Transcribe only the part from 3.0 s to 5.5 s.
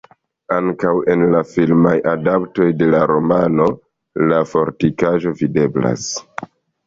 romano la fortikaĵo